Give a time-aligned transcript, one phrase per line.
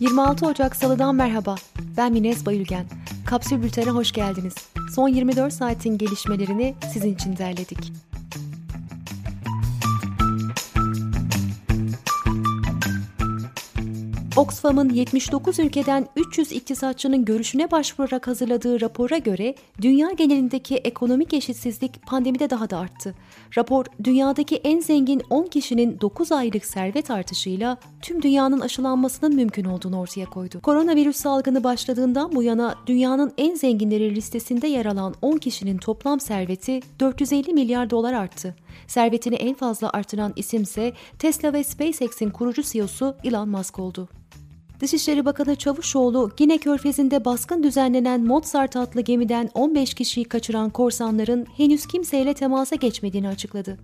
[0.00, 1.54] 26 Ocak Salı'dan merhaba.
[1.96, 2.86] Ben Mines Bayülgen.
[3.26, 4.54] Kapsül Bülten'e hoş geldiniz.
[4.94, 7.92] Son 24 saatin gelişmelerini sizin için derledik.
[14.38, 22.50] Oxfam'ın 79 ülkeden 300 iktisatçının görüşüne başvurarak hazırladığı rapora göre dünya genelindeki ekonomik eşitsizlik pandemide
[22.50, 23.14] daha da arttı.
[23.56, 30.00] Rapor, dünyadaki en zengin 10 kişinin 9 aylık servet artışıyla tüm dünyanın aşılanmasının mümkün olduğunu
[30.00, 30.60] ortaya koydu.
[30.60, 36.80] Koronavirüs salgını başladığından bu yana dünyanın en zenginleri listesinde yer alan 10 kişinin toplam serveti
[37.00, 38.54] 450 milyar dolar arttı.
[38.86, 44.08] Servetini en fazla artıran isimse Tesla ve SpaceX'in kurucu CEO'su Elon Musk oldu.
[44.80, 51.86] Dışişleri Bakanı Çavuşoğlu, Gine Körfezi'nde baskın düzenlenen Mozart adlı gemiden 15 kişiyi kaçıran korsanların henüz
[51.86, 53.78] kimseyle temasa geçmediğini açıkladı.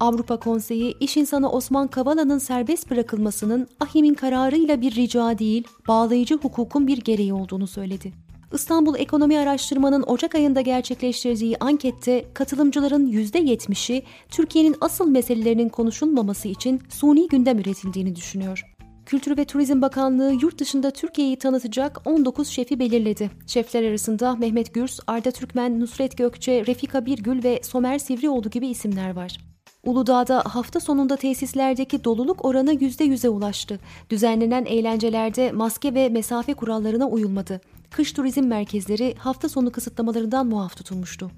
[0.00, 6.86] Avrupa Konseyi, iş insanı Osman Kavala'nın serbest bırakılmasının AHİM'in kararıyla bir rica değil, bağlayıcı hukukun
[6.86, 8.27] bir gereği olduğunu söyledi.
[8.52, 17.28] İstanbul Ekonomi Araştırma'nın Ocak ayında gerçekleştirdiği ankette katılımcıların %70'i Türkiye'nin asıl meselelerinin konuşulmaması için suni
[17.28, 18.64] gündem üretildiğini düşünüyor.
[19.06, 23.30] Kültür ve Turizm Bakanlığı yurt dışında Türkiye'yi tanıtacak 19 şefi belirledi.
[23.46, 29.16] Şefler arasında Mehmet Gürs, Arda Türkmen, Nusret Gökçe, Refika Birgül ve Somer Sivrioğlu gibi isimler
[29.16, 29.38] var.
[29.84, 33.80] Uludağ'da hafta sonunda tesislerdeki doluluk oranı %100'e ulaştı.
[34.10, 37.60] Düzenlenen eğlencelerde maske ve mesafe kurallarına uyulmadı.
[37.90, 41.30] Kış turizm merkezleri hafta sonu kısıtlamalarından muaf tutulmuştu.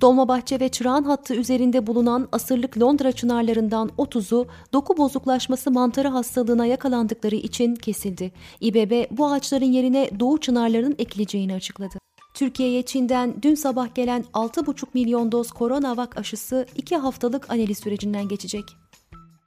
[0.00, 7.34] Dolmabahçe ve Çırağan hattı üzerinde bulunan asırlık Londra çınarlarından 30'u doku bozuklaşması mantarı hastalığına yakalandıkları
[7.36, 8.32] için kesildi.
[8.60, 11.98] İBB bu ağaçların yerine doğu çınarlarının ekileceğini açıkladı.
[12.34, 18.64] Türkiye'ye Çin'den dün sabah gelen 6,5 milyon doz koronavak aşısı 2 haftalık analiz sürecinden geçecek.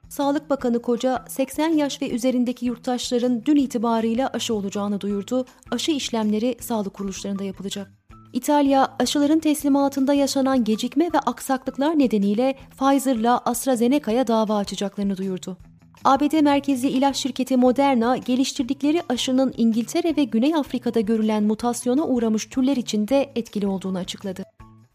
[0.08, 5.44] Sağlık Bakanı Koca 80 yaş ve üzerindeki yurttaşların dün itibarıyla aşı olacağını duyurdu.
[5.70, 7.90] Aşı işlemleri sağlık kuruluşlarında yapılacak.
[8.32, 15.56] İtalya, aşıların teslimatında yaşanan gecikme ve aksaklıklar nedeniyle Pfizer'la AstraZeneca'ya dava açacaklarını duyurdu.
[16.04, 22.76] ABD merkezli ilaç şirketi Moderna, geliştirdikleri aşının İngiltere ve Güney Afrika'da görülen mutasyona uğramış türler
[22.76, 24.44] için de etkili olduğunu açıkladı.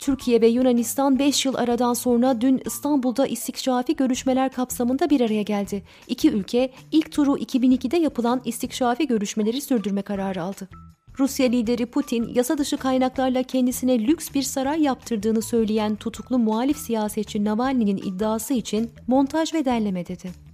[0.04, 5.84] Türkiye ve Yunanistan 5 yıl aradan sonra dün İstanbul'da istikşafi görüşmeler kapsamında bir araya geldi.
[6.08, 10.70] İki ülke ilk turu 2002'de yapılan istikşafi görüşmeleri sürdürme kararı aldı.
[11.20, 17.46] Rusya lideri Putin, yasa dışı kaynaklarla kendisine lüks bir saray yaptırdığını söyleyen tutuklu muhalif siyasetçi
[17.46, 20.53] Navalny'nin iddiası için montaj ve derleme dedi.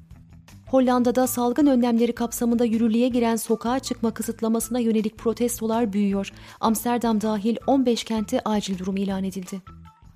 [0.71, 6.31] Hollanda'da salgın önlemleri kapsamında yürürlüğe giren sokağa çıkma kısıtlamasına yönelik protestolar büyüyor.
[6.59, 9.61] Amsterdam dahil 15 kente acil durum ilan edildi.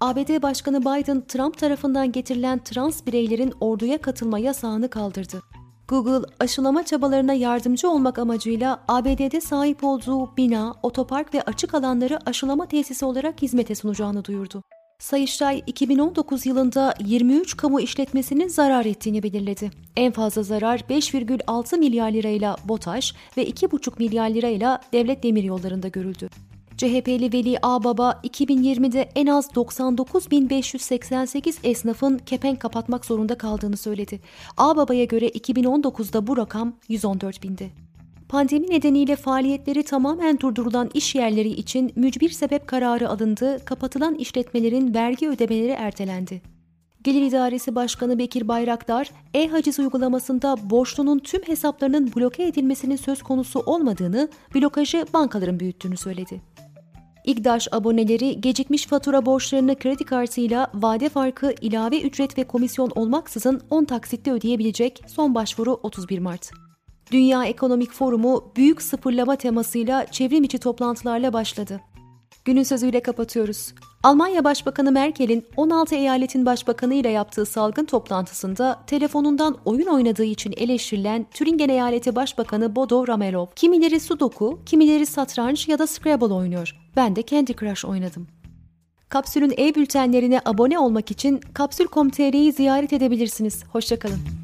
[0.02, 5.42] ABD Başkanı Biden, Trump tarafından getirilen trans bireylerin orduya katılma yasağını kaldırdı.
[5.88, 12.66] Google aşılama çabalarına yardımcı olmak amacıyla ABD'de sahip olduğu bina, otopark ve açık alanları aşılama
[12.66, 14.64] tesisi olarak hizmete sunacağını duyurdu.
[15.04, 19.72] Sayıştay 2019 yılında 23 kamu işletmesinin zarar ettiğini belirledi.
[19.96, 26.30] En fazla zarar 5,6 milyar lirayla BOTAŞ ve 2,5 milyar lirayla devlet demiryollarında görüldü.
[26.78, 34.20] CHP'li Veli Ağbaba 2020'de en az 99.588 esnafın kepenk kapatmak zorunda kaldığını söyledi.
[34.58, 37.72] Ağbaba'ya göre 2019'da bu rakam 114 bindi.
[38.34, 45.30] Pandemi nedeniyle faaliyetleri tamamen durdurulan iş yerleri için mücbir sebep kararı alındı, kapatılan işletmelerin vergi
[45.30, 46.42] ödemeleri ertelendi.
[47.04, 54.30] Gelir İdaresi Başkanı Bekir Bayraktar, e-haciz uygulamasında borçlunun tüm hesaplarının bloke edilmesinin söz konusu olmadığını,
[54.56, 56.42] blokajı bankaların büyüttüğünü söyledi.
[57.26, 63.86] İGDAŞ aboneleri gecikmiş fatura borçlarını kredi kartıyla vade farkı, ilave ücret ve komisyon olmaksızın 10
[63.86, 66.52] taksitte ödeyebilecek son başvuru 31 Mart.
[67.12, 71.82] Dünya Ekonomik Forumu büyük sıfırlama temasıyla çevrim içi toplantılarla başladı.
[72.46, 73.74] Günün sözüyle kapatıyoruz.
[74.04, 81.26] Almanya Başbakanı Merkel'in 16 eyaletin başbakanı ile yaptığı salgın toplantısında telefonundan oyun oynadığı için eleştirilen
[81.34, 86.76] Türingen Eyaleti Başbakanı Bodo Ramelov, kimileri Sudoku, kimileri satranç ya da Scrabble oynuyor.
[86.96, 88.28] Ben de Candy Crush oynadım.
[89.10, 93.64] Kapsül'ün e-bültenlerine abone olmak için kapsül.com.tr'yi ziyaret edebilirsiniz.
[93.72, 94.43] Hoşçakalın.